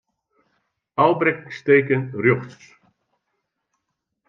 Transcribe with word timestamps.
Ofbrekkingsteken 1.03 2.01
rjochts. 2.23 2.65